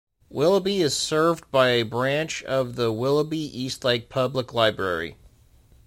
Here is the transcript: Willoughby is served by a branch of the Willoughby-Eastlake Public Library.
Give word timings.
Willoughby 0.29 0.81
is 0.81 0.97
served 0.97 1.51
by 1.51 1.67
a 1.69 1.83
branch 1.83 2.41
of 2.45 2.75
the 2.75 2.91
Willoughby-Eastlake 2.91 4.09
Public 4.09 4.51
Library. 4.51 5.15